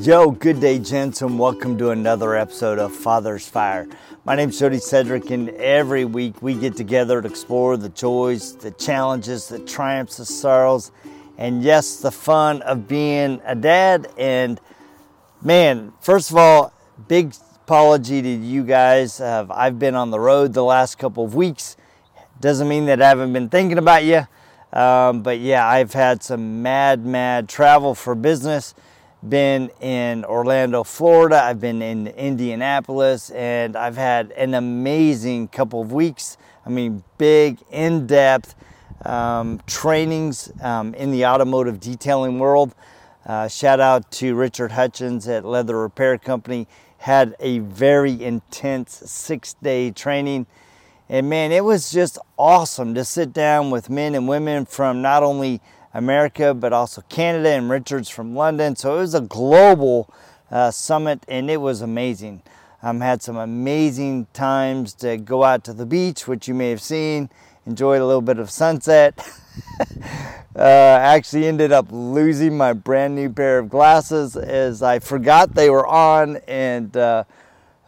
[0.00, 3.86] Yo, good day, gents, and welcome to another episode of Father's Fire.
[4.24, 8.72] My name's Jody Cedric, and every week we get together to explore the joys, the
[8.72, 10.90] challenges, the triumphs, the sorrows,
[11.38, 14.08] and yes, the fun of being a dad.
[14.18, 14.60] And
[15.40, 16.72] man, first of all,
[17.08, 19.20] big apology to you guys.
[19.20, 21.76] Uh, I've been on the road the last couple of weeks.
[22.40, 24.26] Doesn't mean that I haven't been thinking about you.
[24.72, 28.74] Um, but yeah, I've had some mad, mad travel for business.
[29.28, 31.42] Been in Orlando, Florida.
[31.42, 36.36] I've been in Indianapolis, and I've had an amazing couple of weeks.
[36.66, 38.54] I mean, big, in depth
[39.04, 42.74] um, trainings um, in the automotive detailing world.
[43.24, 46.66] Uh, shout out to Richard Hutchins at Leather Repair Company.
[46.98, 50.46] Had a very intense six day training
[51.08, 55.22] and man, it was just awesome to sit down with men and women from not
[55.22, 55.60] only
[55.94, 58.76] America, but also Canada and Richards from London.
[58.76, 60.12] So it was a global
[60.50, 62.42] uh, summit and it was amazing.
[62.82, 66.82] Um, had some amazing times to go out to the beach, which you may have
[66.82, 67.30] seen,
[67.64, 69.26] enjoyed a little bit of sunset.
[70.56, 75.70] uh, actually ended up losing my brand new pair of glasses as I forgot they
[75.70, 77.24] were on and uh,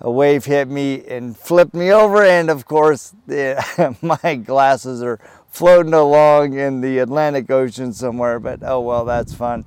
[0.01, 5.19] a wave hit me and flipped me over, and of course, the, my glasses are
[5.57, 8.39] floating along in the Atlantic Ocean somewhere.
[8.39, 9.65] But oh well, that's fun.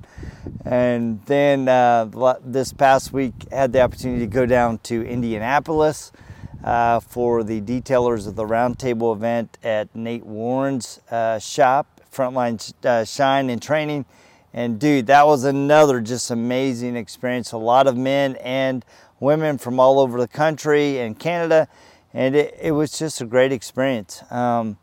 [0.64, 6.12] And then uh, this past week, had the opportunity to go down to Indianapolis
[6.62, 13.04] uh, for the detailers of the roundtable event at Nate Warren's uh, shop, Frontline uh,
[13.04, 14.04] Shine and Training.
[14.54, 17.50] And dude, that was another just amazing experience.
[17.50, 18.84] A lot of men and
[19.18, 21.66] women from all over the country and Canada,
[22.14, 24.22] and it, it was just a great experience.
[24.30, 24.78] Um,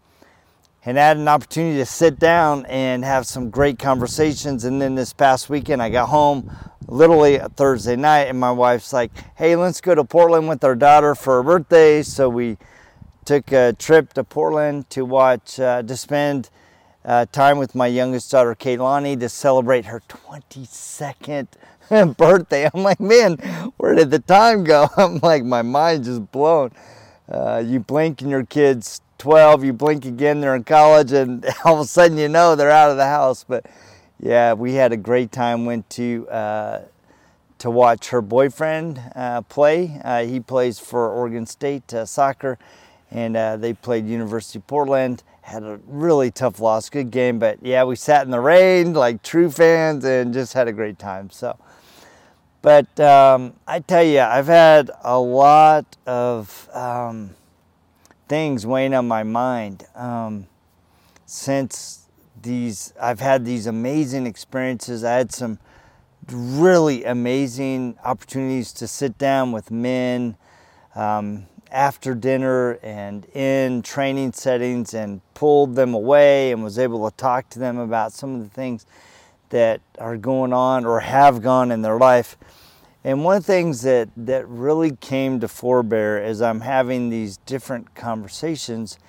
[0.88, 4.64] and had an opportunity to sit down and have some great conversations.
[4.64, 6.50] And then this past weekend, I got home
[6.88, 11.14] literally Thursday night, and my wife's like, "Hey, let's go to Portland with our daughter
[11.14, 12.58] for her birthday." So we
[13.26, 16.50] took a trip to Portland to watch uh, to spend
[17.03, 21.47] uh, time with my youngest daughter, Kaylani, to celebrate her 22nd
[22.18, 22.70] birthday.
[22.74, 23.36] I'm like, man,
[23.76, 24.88] where did the time go?
[24.97, 26.72] I'm like, my mind just blown.
[27.30, 31.75] Uh, you blink and your kid's 12, you blink again, they're in college, and all
[31.75, 33.44] of a sudden you know they're out of the house.
[33.44, 33.66] But
[34.19, 35.66] yeah, we had a great time.
[35.66, 36.81] Went to uh,
[37.59, 40.00] to watch her boyfriend uh, play.
[40.03, 42.57] Uh, he plays for Oregon State uh, soccer,
[43.11, 47.57] and uh, they played University of Portland had a really tough loss, good game, but
[47.61, 51.29] yeah, we sat in the rain like true fans and just had a great time.
[51.29, 51.57] So,
[52.61, 57.29] but um, I tell you, I've had a lot of um,
[58.28, 60.48] things weighing on my mind um,
[61.26, 62.06] since
[62.42, 62.94] these.
[63.02, 65.04] I've had these amazing experiences.
[65.04, 65.60] I had some
[66.32, 70.36] really amazing opportunities to sit down with men
[70.96, 77.16] um, after dinner and in training settings and pulled them away and was able to
[77.16, 78.86] talk to them about some of the things
[79.50, 82.38] that are going on or have gone in their life.
[83.07, 87.38] And one of the things that, that really came to forebear as I'm having these
[87.38, 89.00] different conversations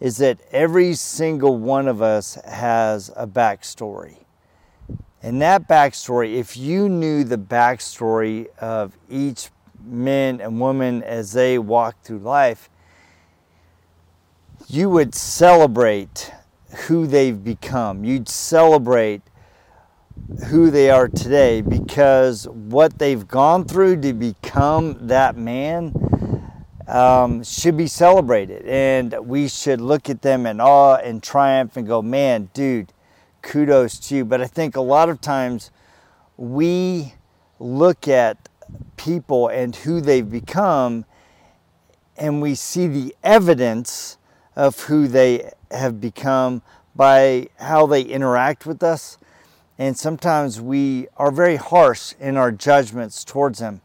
[0.00, 4.18] is that every single one of us has a backstory.
[5.22, 9.48] And that backstory, if you knew the backstory of each
[9.82, 12.68] men and women as they walk through life,
[14.66, 16.32] you would celebrate
[16.86, 18.04] who they've become.
[18.04, 19.22] You'd celebrate
[20.46, 25.92] who they are today because what they've gone through to become that man
[26.86, 28.64] um, should be celebrated.
[28.66, 32.92] And we should look at them in awe and triumph and go, man, dude,
[33.42, 34.24] kudos to you.
[34.24, 35.70] But I think a lot of times
[36.36, 37.14] we
[37.58, 38.48] look at
[38.96, 41.04] people and who they've become,
[42.16, 44.18] and we see the evidence
[44.56, 46.62] of who they have become
[46.94, 49.18] by how they interact with us.
[49.78, 53.80] And sometimes we are very harsh in our judgments towards them.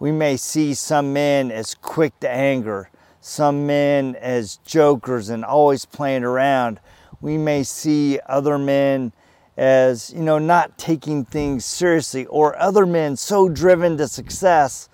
[0.00, 2.90] We may see some men as quick to anger,
[3.20, 6.80] some men as jokers and always playing around.
[7.20, 9.12] We may see other men
[9.56, 14.88] as you know not taking things seriously or other men so driven to success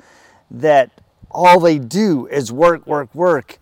[0.51, 0.91] that
[1.31, 3.59] all they do is work work work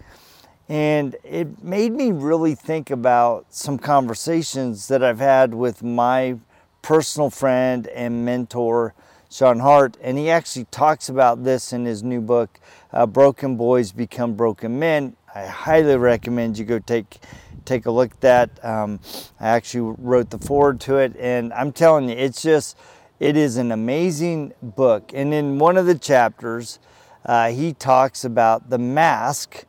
[0.68, 6.38] and it made me really think about some conversations that I've had with my
[6.82, 8.94] personal friend and mentor
[9.30, 12.60] Sean Hart and he actually talks about this in his new book
[12.92, 17.18] uh, Broken Boys Become Broken Men I highly recommend you go take
[17.64, 18.64] take a look at that.
[18.64, 19.00] Um,
[19.40, 22.76] I actually wrote the foreword to it, and I'm telling you, it's just
[23.18, 25.12] It is an amazing book.
[25.14, 26.80] And in one of the chapters,
[27.24, 29.64] uh, he talks about the mask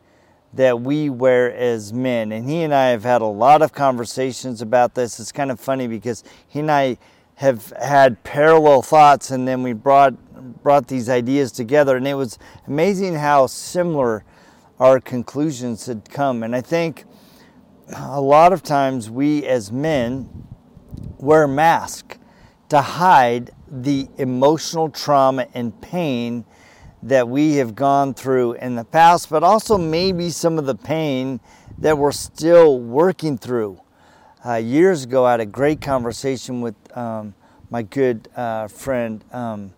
[0.54, 2.32] that we wear as men.
[2.32, 5.20] And he and I have had a lot of conversations about this.
[5.20, 6.98] It's kind of funny because he and I
[7.36, 10.14] have had parallel thoughts and then we brought
[10.62, 14.24] brought these ideas together and it was amazing how similar
[14.80, 16.44] our conclusions had come.
[16.44, 17.06] And I think
[17.96, 20.30] a lot of times we as men
[21.18, 22.18] wear masks
[22.70, 26.46] to hide the emotional trauma and pain
[27.04, 31.40] that we have gone through in the past, but also maybe some of the pain
[31.78, 33.80] that we're still working through.
[34.46, 37.34] Uh, years ago, I had a great conversation with um,
[37.70, 39.74] my good uh, friend um,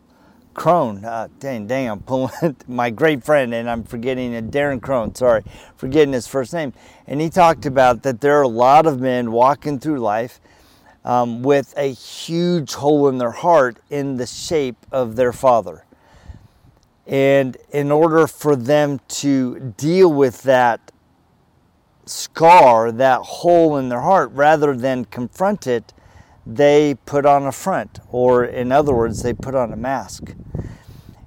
[0.53, 1.03] Crone.
[1.03, 5.15] Uh, dang, dang, I'm pulling my great friend, and I'm forgetting it, Darren Crone.
[5.15, 5.43] Sorry,
[5.75, 6.73] forgetting his first name.
[7.07, 10.39] And he talked about that there are a lot of men walking through life
[11.03, 15.84] um, with a huge hole in their heart in the shape of their father.
[17.07, 20.91] And in order for them to deal with that
[22.05, 25.93] scar, that hole in their heart, rather than confront it,
[26.45, 30.35] they put on a front, or in other words, they put on a mask.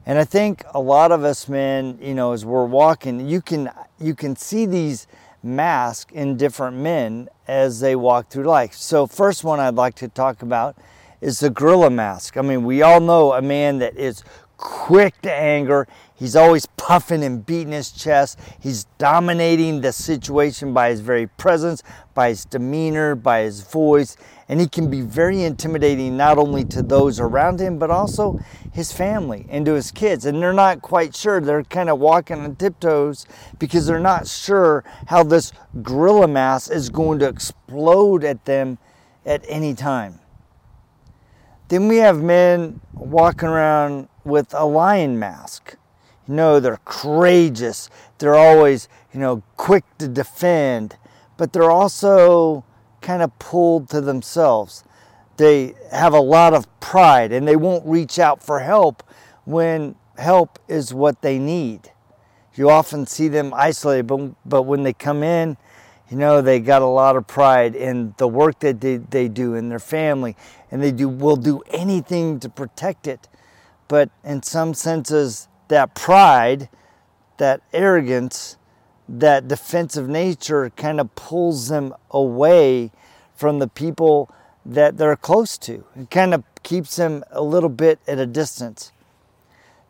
[0.06, 3.70] And I think a lot of us men, you know, as we're walking, you can
[4.00, 5.06] you can see these
[5.42, 8.74] masks in different men as they walk through life.
[8.74, 10.76] So first one I'd like to talk about
[11.20, 12.36] is the gorilla mask.
[12.36, 14.22] I mean, we all know a man that is
[14.58, 15.88] quick to anger.
[16.14, 18.38] He's always puffing and beating his chest.
[18.60, 21.82] He's dominating the situation by his very presence,
[22.12, 24.16] by his demeanor, by his voice.
[24.48, 28.40] And he can be very intimidating not only to those around him, but also
[28.72, 30.26] his family and to his kids.
[30.26, 31.40] And they're not quite sure.
[31.40, 33.26] They're kind of walking on tiptoes
[33.58, 35.52] because they're not sure how this
[35.82, 38.78] gorilla mass is going to explode at them
[39.24, 40.18] at any time.
[41.68, 45.76] Then we have men walking around with a lion mask.
[46.26, 47.90] You know, they're courageous.
[48.18, 50.96] They're always, you know, quick to defend,
[51.36, 52.64] but they're also
[53.00, 54.84] kind of pulled to themselves.
[55.36, 59.02] They have a lot of pride and they won't reach out for help
[59.44, 61.92] when help is what they need.
[62.54, 65.56] You often see them isolated, but, but when they come in,
[66.10, 69.54] you know, they got a lot of pride in the work that they, they do
[69.54, 70.36] in their family,
[70.70, 73.28] and they do will do anything to protect it.
[73.88, 76.68] But in some senses, that pride,
[77.36, 78.56] that arrogance,
[79.08, 82.90] that defensive nature kind of pulls them away
[83.34, 84.30] from the people
[84.64, 85.84] that they're close to.
[85.94, 88.92] It kind of keeps them a little bit at a distance.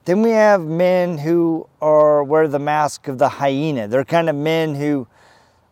[0.05, 3.89] Then we have men who are wear the mask of the hyena.
[3.89, 5.07] They're kind of men who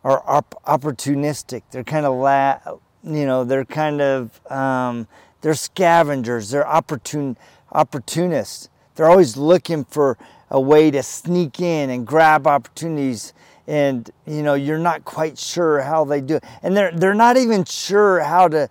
[0.07, 1.63] are op- opportunistic.
[1.73, 2.61] They're kind of la-
[3.03, 5.09] you know they're kind of um,
[5.41, 6.51] they're scavengers.
[6.51, 7.37] They're opportun
[7.73, 8.69] opportunists.
[8.95, 10.17] They're always looking for
[10.49, 13.35] a way to sneak in and grab opportunities
[13.67, 17.37] and you know you're not quite sure how they do it and they're they're not
[17.37, 18.69] even sure how to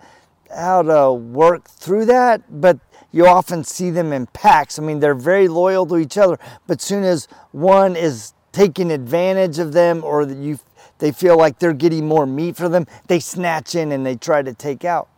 [0.56, 2.80] how to work through that but
[3.12, 6.80] you often see them in packs i mean they're very loyal to each other but
[6.80, 10.58] soon as one is taking advantage of them or you
[11.00, 14.42] they feel like they're getting more meat for them, they snatch in and they try
[14.42, 15.10] to take out.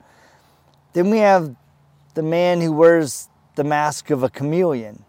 [0.93, 1.55] Then we have
[2.15, 5.03] the man who wears the mask of a chameleon.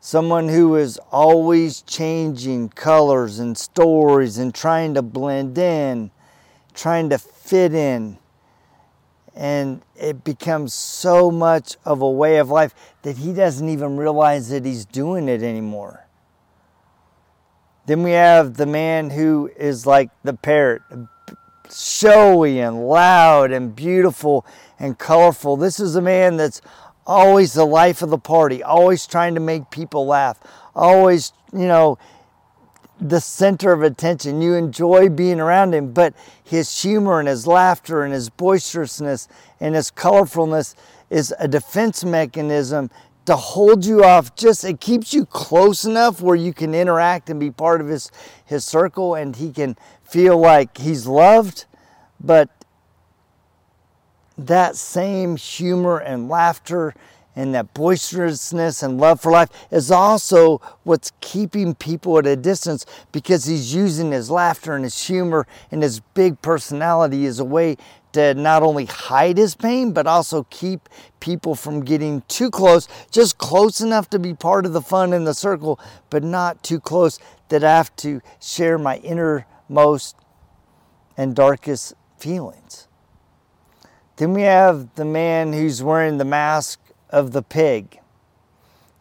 [0.00, 6.10] Someone who is always changing colors and stories and trying to blend in,
[6.74, 8.16] trying to fit in.
[9.34, 14.48] And it becomes so much of a way of life that he doesn't even realize
[14.50, 16.06] that he's doing it anymore.
[17.90, 20.82] Then we have the man who is like the parrot,
[21.74, 24.46] showy and loud and beautiful
[24.78, 25.56] and colorful.
[25.56, 26.60] This is a man that's
[27.04, 30.38] always the life of the party, always trying to make people laugh,
[30.72, 31.98] always, you know,
[33.00, 34.40] the center of attention.
[34.40, 39.26] You enjoy being around him, but his humor and his laughter and his boisterousness
[39.58, 40.76] and his colorfulness
[41.10, 42.88] is a defense mechanism
[43.26, 44.34] to hold you off.
[44.34, 48.10] Just it keeps you close enough where you can interact and be part of his
[48.44, 51.66] his circle and he can feel like he's loved.
[52.18, 52.50] But
[54.36, 56.94] that same humor and laughter
[57.36, 62.84] and that boisterousness and love for life is also what's keeping people at a distance
[63.12, 67.76] because he's using his laughter and his humor and his big personality as a way
[68.12, 70.88] to not only hide his pain, but also keep
[71.20, 75.24] people from getting too close, just close enough to be part of the fun in
[75.24, 80.16] the circle, but not too close that I have to share my innermost
[81.16, 82.88] and darkest feelings.
[84.16, 87.98] Then we have the man who's wearing the mask of the pig.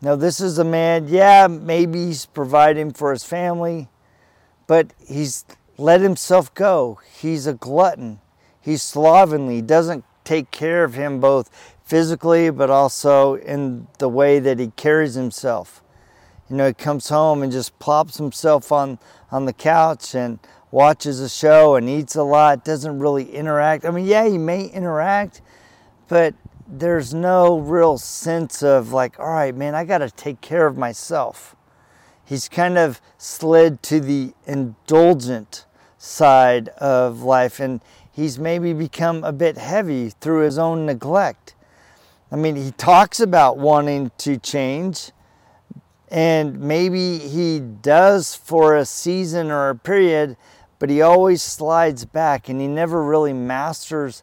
[0.02, 3.90] Now, this is a man, yeah, maybe he's providing for his family,
[4.66, 5.46] but he's
[5.78, 7.00] let himself go.
[7.20, 8.20] He's a glutton.
[8.62, 9.62] He's slovenly.
[9.62, 15.16] Doesn't take care of him both physically, but also in the way that he carries
[15.16, 15.84] himself.
[16.50, 19.00] You know, he comes home and just plops himself on,
[19.32, 20.40] on the couch and
[20.72, 23.86] watches a show and eats a lot, doesn't really interact.
[23.86, 25.42] I mean, yeah, he may interact,
[26.08, 26.36] but
[26.68, 30.78] there's no real sense of like, all right, man, I got to take care of
[30.78, 31.56] myself.
[32.24, 35.66] He's kind of slid to the indulgent
[35.98, 37.82] side of life and
[38.20, 41.56] he's maybe become a bit heavy through his own neglect.
[42.32, 45.12] I mean, he talks about wanting to change,
[46.10, 50.38] and maybe he does for a season or a period,
[50.78, 54.22] but he always slides back and he never really masters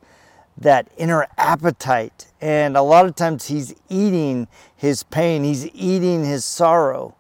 [0.59, 2.27] that inner appetite.
[2.41, 7.15] And a lot of times he's eating his pain, he's eating his sorrow.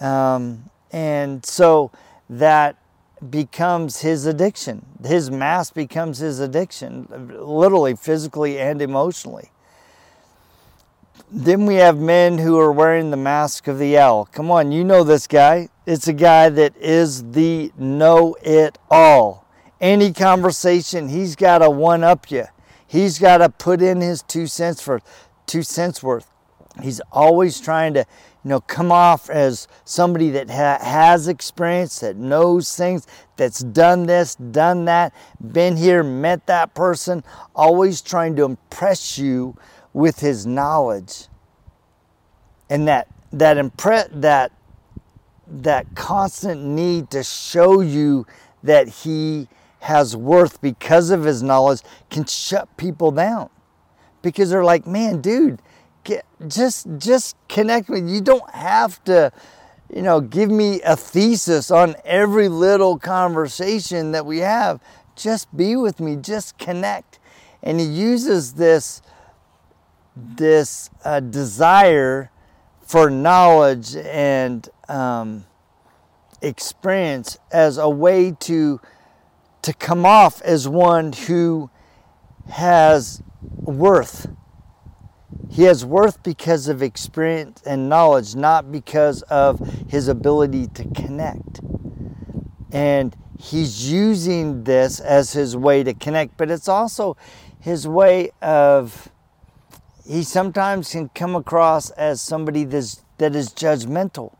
[0.00, 1.90] Um, and so
[2.28, 2.76] that
[3.30, 4.84] becomes his addiction.
[5.04, 7.06] His mask becomes his addiction,
[7.40, 9.50] literally, physically, and emotionally.
[11.30, 14.26] Then we have men who are wearing the mask of the owl.
[14.26, 15.68] Come on, you know this guy.
[15.86, 19.46] It's a guy that is the know it all
[19.80, 22.44] any conversation, he's got to one up you.
[22.86, 25.00] He's got to put in his two cents for
[25.46, 26.30] two cents worth.
[26.82, 32.16] He's always trying to, you know, come off as somebody that ha- has experience, that
[32.16, 33.06] knows things,
[33.36, 35.14] that's done this, done that,
[35.52, 39.56] been here, met that person, always trying to impress you
[39.92, 41.28] with his knowledge.
[42.68, 44.52] And that that impress that
[45.46, 48.26] that constant need to show you
[48.62, 49.48] that he
[49.80, 51.80] has worth because of his knowledge
[52.10, 53.48] can shut people down
[54.22, 55.62] because they're like, man, dude,
[56.48, 58.04] just just connect with.
[58.04, 58.12] me.
[58.12, 59.32] You don't have to,
[59.94, 64.80] you know, give me a thesis on every little conversation that we have.
[65.14, 66.16] Just be with me.
[66.16, 67.18] Just connect.
[67.62, 69.02] And he uses this
[70.16, 72.30] this uh, desire
[72.80, 75.44] for knowledge and um,
[76.40, 78.80] experience as a way to
[79.62, 81.68] to come off as one who
[82.48, 84.28] has worth.
[85.50, 91.60] He has worth because of experience and knowledge, not because of his ability to connect.
[92.72, 97.16] And he's using this as his way to connect, but it's also
[97.60, 99.10] his way of,
[100.06, 104.35] he sometimes can come across as somebody that's, that is judgmental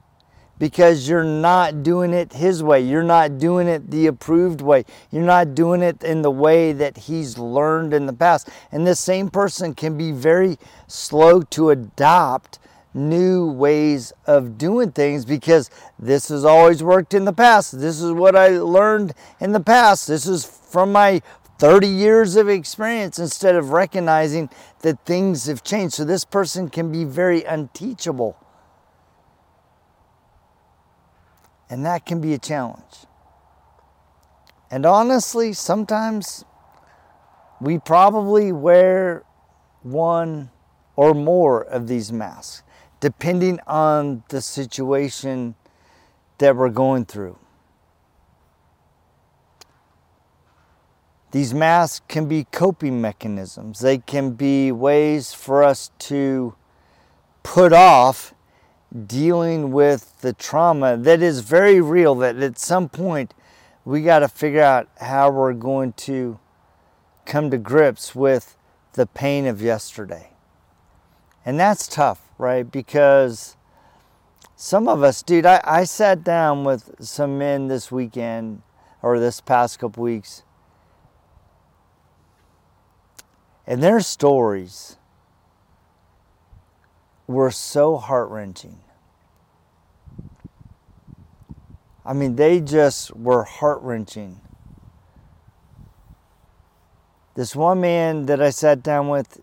[0.59, 2.81] because you're not doing it His way.
[2.81, 4.85] You're not doing it the approved way.
[5.11, 8.49] You're not doing it in the way that He's learned in the past.
[8.73, 12.59] And this same person can be very slow to adopt
[12.95, 17.79] new ways of doing things because this has always worked in the past.
[17.79, 20.09] This is what I learned in the past.
[20.09, 21.21] This is from my
[21.59, 24.49] 30 years of experience instead of recognizing
[24.81, 25.95] that things have changed.
[25.95, 28.37] So this person can be very unteachable.
[31.69, 33.07] And that can be a challenge.
[34.71, 36.45] And honestly, sometimes
[37.61, 39.25] we probably wear
[39.83, 40.51] one
[40.97, 42.63] or more of these masks,
[43.01, 45.55] depending on the situation
[46.39, 47.39] that we're going through.
[51.33, 53.81] These masks can be coping mechanisms.
[53.81, 56.55] They can be ways for us to
[57.43, 58.33] put off
[59.07, 63.35] dealing with the trauma that is very real, that at some point
[63.85, 66.38] we got to figure out how we're going to
[67.25, 68.57] come to grips with
[68.95, 70.31] the pain of yesterday.
[71.45, 72.71] And that's tough, right?
[72.71, 73.57] Because
[74.57, 78.62] some of us, dude, I, I sat down with some men this weekend
[79.03, 80.43] or this past couple weeks,
[83.67, 84.97] and their stories
[87.26, 88.79] were so heart wrenching.
[92.07, 94.41] I mean, they just were heart wrenching.
[97.35, 99.41] This one man that I sat down with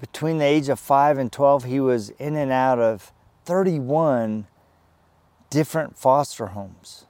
[0.00, 3.12] between the age of 5 and 12, he was in and out of
[3.46, 4.46] 31
[5.48, 7.06] different foster homes.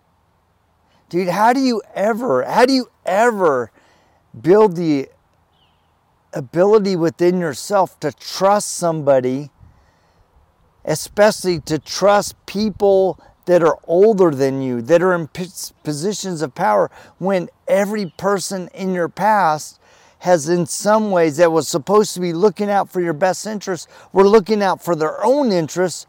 [1.08, 3.72] Dude, how do you ever, how do you ever
[4.40, 5.08] build the
[6.32, 9.50] ability within yourself to trust somebody
[10.86, 15.28] especially to trust people that are older than you, that are in
[15.82, 19.80] positions of power, when every person in your past
[20.20, 23.86] has, in some ways, that was supposed to be looking out for your best interests,
[24.12, 26.06] were looking out for their own interests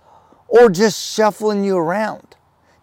[0.48, 2.36] or just shuffling you around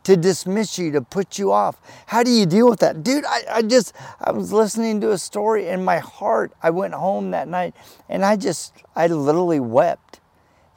[0.05, 1.81] to dismiss you, to put you off.
[2.07, 3.03] How do you deal with that?
[3.03, 6.53] Dude, I, I just, I was listening to a story and my heart.
[6.63, 7.75] I went home that night
[8.09, 10.21] and I just, I literally wept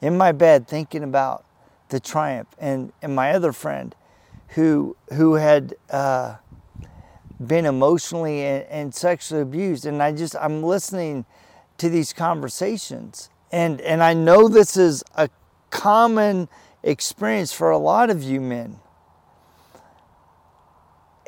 [0.00, 1.44] in my bed thinking about
[1.88, 3.94] the triumph and, and my other friend
[4.48, 6.36] who, who had, uh,
[7.44, 9.86] been emotionally and, and sexually abused.
[9.86, 11.24] And I just, I'm listening
[11.78, 13.30] to these conversations.
[13.52, 15.30] And, and I know this is a
[15.70, 16.48] common
[16.82, 18.78] experience for a lot of you men.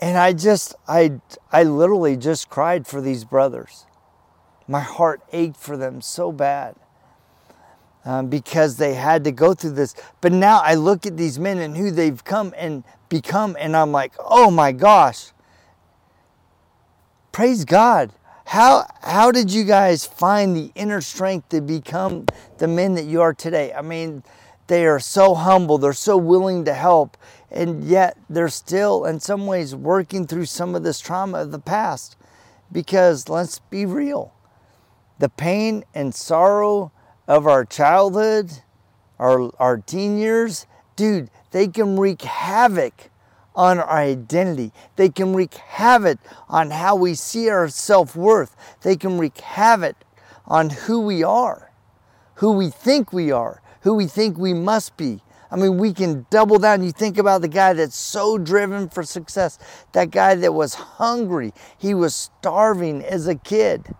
[0.02, 1.20] And I just, I,
[1.52, 3.86] I literally just cried for these brothers.
[4.66, 6.76] My heart ached for them so bad
[8.04, 9.94] um, because they had to go through this.
[10.20, 13.92] But now I look at these men and who they've come and become, and I'm
[13.92, 15.32] like, oh my gosh,
[17.32, 18.12] praise God.
[18.46, 22.26] How, how did you guys find the inner strength to become
[22.58, 23.72] the men that you are today?
[23.72, 24.24] I mean,
[24.66, 27.16] they are so humble, they're so willing to help,
[27.50, 31.58] and yet they're still, in some ways, working through some of this trauma of the
[31.58, 32.16] past.
[32.72, 34.32] Because let's be real
[35.18, 36.90] the pain and sorrow
[37.30, 38.50] of our childhood,
[39.20, 43.08] our, our teen years, dude, they can wreak havoc
[43.54, 44.72] on our identity.
[44.96, 46.18] They can wreak havoc
[46.48, 48.56] on how we see our self worth.
[48.82, 49.94] They can wreak havoc
[50.44, 51.70] on who we are,
[52.34, 55.22] who we think we are, who we think we must be.
[55.52, 56.82] I mean, we can double down.
[56.82, 59.56] You think about the guy that's so driven for success,
[59.92, 63.94] that guy that was hungry, he was starving as a kid.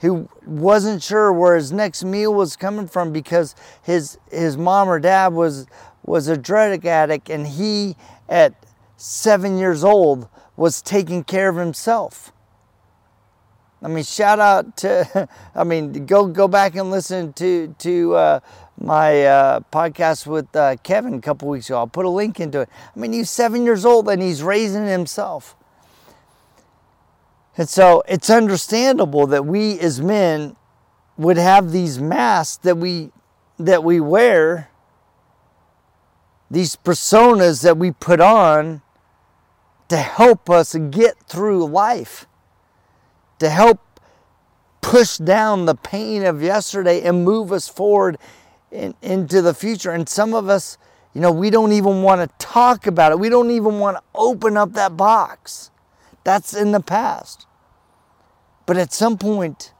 [0.00, 4.98] Who wasn't sure where his next meal was coming from because his his mom or
[4.98, 5.66] dad was
[6.04, 7.96] was a drug addict and he
[8.28, 8.54] at
[8.96, 12.32] seven years old was taking care of himself.
[13.82, 18.40] I mean, shout out to, I mean, go go back and listen to to uh,
[18.78, 21.78] my uh, podcast with uh, Kevin a couple weeks ago.
[21.78, 22.68] I'll put a link into it.
[22.94, 25.56] I mean, he's seven years old and he's raising himself.
[27.60, 30.56] And so it's understandable that we as men
[31.18, 33.12] would have these masks that we
[33.58, 34.70] that we wear
[36.50, 38.80] these personas that we put on
[39.90, 42.26] to help us get through life,
[43.40, 44.00] to help
[44.80, 48.16] push down the pain of yesterday and move us forward
[48.72, 49.90] in, into the future.
[49.90, 50.78] And some of us,
[51.12, 53.18] you know, we don't even want to talk about it.
[53.18, 55.70] We don't even want to open up that box.
[56.24, 57.46] That's in the past.
[58.70, 59.74] But at some point,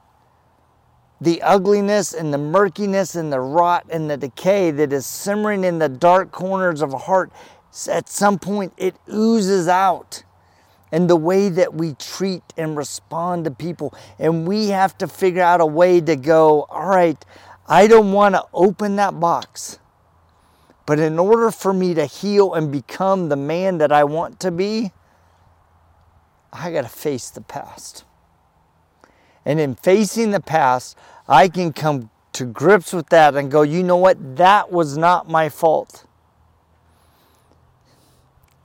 [1.21, 5.79] the ugliness and the murkiness and the rot and the decay that is simmering in
[5.79, 7.31] the dark corners of a heart,
[7.89, 10.25] at some point it oozes out.
[10.91, 13.93] And the way that we treat and respond to people.
[14.19, 17.23] And we have to figure out a way to go, all right,
[17.67, 19.79] I don't want to open that box.
[20.85, 24.51] But in order for me to heal and become the man that I want to
[24.51, 24.91] be,
[26.51, 28.03] I got to face the past.
[29.45, 33.83] And in facing the past, I can come to grips with that and go, you
[33.83, 34.37] know what?
[34.37, 36.05] That was not my fault.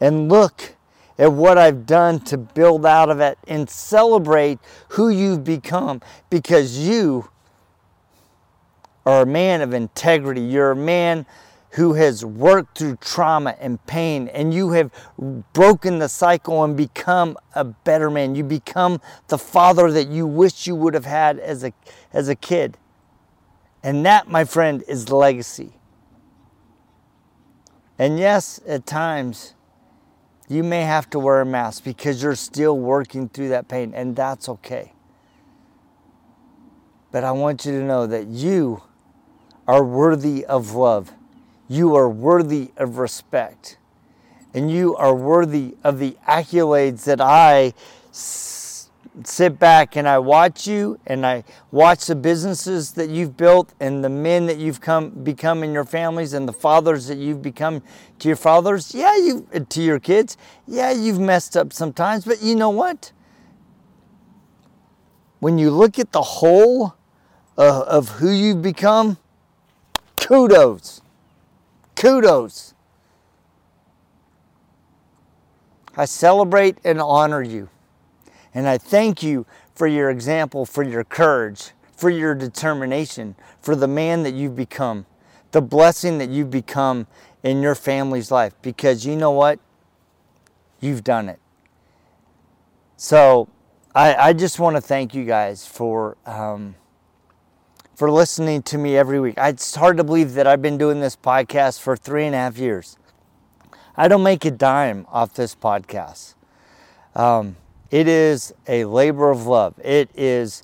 [0.00, 0.74] And look
[1.18, 4.58] at what I've done to build out of it and celebrate
[4.90, 7.30] who you've become because you
[9.06, 10.42] are a man of integrity.
[10.42, 11.24] You're a man
[11.76, 14.90] who has worked through trauma and pain, and you have
[15.52, 18.34] broken the cycle and become a better man.
[18.34, 21.72] You become the father that you wish you would have had as a,
[22.14, 22.78] as a kid.
[23.82, 25.74] And that, my friend, is legacy.
[27.98, 29.54] And yes, at times,
[30.48, 34.16] you may have to wear a mask because you're still working through that pain, and
[34.16, 34.94] that's okay.
[37.12, 38.82] But I want you to know that you
[39.68, 41.12] are worthy of love.
[41.68, 43.78] You are worthy of respect.
[44.54, 47.74] And you are worthy of the accolades that I
[48.10, 48.88] s-
[49.24, 54.04] sit back and I watch you and I watch the businesses that you've built and
[54.04, 57.82] the men that you've come become in your families and the fathers that you've become
[58.18, 58.94] to your fathers.
[58.94, 60.36] Yeah, you to your kids.
[60.66, 63.12] Yeah, you've messed up sometimes, but you know what?
[65.40, 66.94] When you look at the whole
[67.58, 69.18] uh, of who you've become,
[70.16, 71.02] kudos.
[71.96, 72.74] Kudos.
[75.96, 77.70] I celebrate and honor you.
[78.54, 83.88] And I thank you for your example, for your courage, for your determination, for the
[83.88, 85.06] man that you've become,
[85.52, 87.06] the blessing that you've become
[87.42, 88.54] in your family's life.
[88.62, 89.58] Because you know what?
[90.80, 91.40] You've done it.
[92.96, 93.48] So
[93.94, 96.74] I, I just want to thank you guys for um,
[97.96, 99.34] for listening to me every week.
[99.38, 102.58] It's hard to believe that I've been doing this podcast for three and a half
[102.58, 102.98] years.
[103.96, 106.34] I don't make a dime off this podcast.
[107.14, 107.56] Um,
[107.90, 109.80] it is a labor of love.
[109.82, 110.62] It is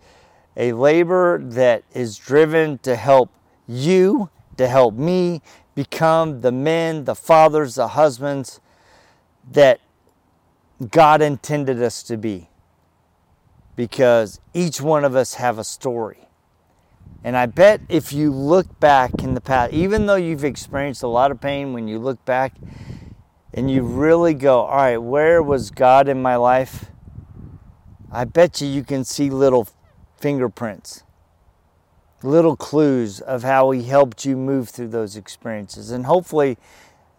[0.58, 3.30] a labor that is driven to help
[3.66, 5.40] you, to help me
[5.74, 8.60] become the men, the fathers, the husbands
[9.50, 9.80] that
[10.90, 12.50] God intended us to be.
[13.74, 16.28] Because each one of us have a story.
[17.24, 21.08] And I bet if you look back in the past, even though you've experienced a
[21.08, 22.54] lot of pain, when you look back
[23.54, 26.86] and you really go, all right, where was God in my life?
[28.10, 29.68] I bet you you can see little
[30.18, 31.04] fingerprints,
[32.22, 35.90] little clues of how He helped you move through those experiences.
[35.90, 36.58] And hopefully,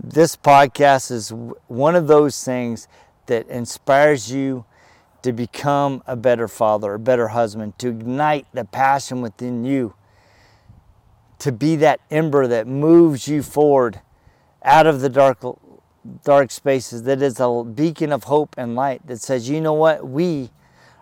[0.03, 1.31] this podcast is
[1.67, 2.87] one of those things
[3.27, 4.65] that inspires you
[5.23, 9.95] to become a better father, a better husband, to ignite the passion within you,
[11.39, 14.01] to be that ember that moves you forward
[14.63, 15.39] out of the dark
[16.25, 20.05] dark spaces that is a beacon of hope and light that says, you know what,
[20.05, 20.49] we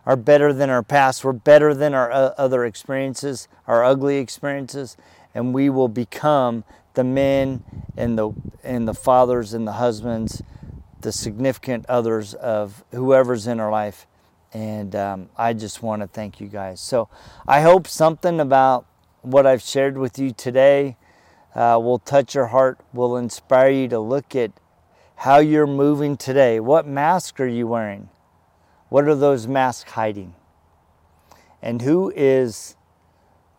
[0.06, 4.98] are better than our past, we're better than our uh, other experiences, our ugly experiences,
[5.34, 7.64] and we will become the men
[7.98, 8.32] and the
[8.64, 10.44] and the fathers and the husbands,
[11.00, 14.06] the significant others of whoever's in our life
[14.54, 16.82] and um, I just want to thank you guys.
[16.82, 17.10] So
[17.48, 18.86] I hope something about
[19.22, 20.98] what I've shared with you today
[21.56, 24.52] uh, will touch your heart, will inspire you to look at
[25.18, 26.60] how you're moving today.
[26.60, 28.10] What mask are you wearing?
[28.90, 30.34] What are those masks hiding?
[31.62, 32.76] And who is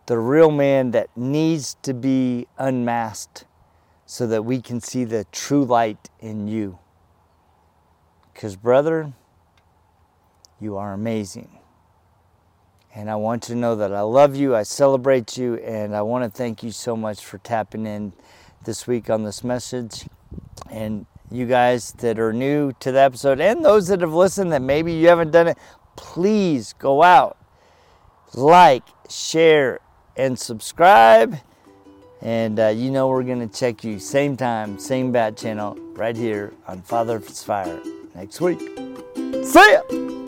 [0.07, 3.45] the real man that needs to be unmasked
[4.05, 6.81] so that we can see the true light in you?
[8.35, 9.13] Because, brother,
[10.63, 11.59] you are amazing.
[12.95, 16.03] And I want you to know that I love you, I celebrate you, and I
[16.03, 18.13] want to thank you so much for tapping in
[18.65, 20.07] this week on this message.
[20.71, 24.63] And you guys that are new to the episode, and those that have listened that
[24.63, 25.59] maybe you haven't done it,
[25.97, 27.39] please go out,
[28.35, 29.81] like, share,
[30.17, 31.39] and subscribe.
[32.21, 36.17] And uh, you know we're going to check you same time, same bat channel, right
[36.17, 37.81] here on Father's Fire
[38.15, 38.61] next week.
[39.45, 40.22] See ya!